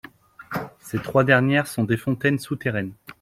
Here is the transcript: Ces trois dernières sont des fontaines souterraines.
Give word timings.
Ces 0.79 0.97
trois 0.97 1.23
dernières 1.23 1.67
sont 1.67 1.83
des 1.83 1.95
fontaines 1.95 2.39
souterraines. 2.39 2.95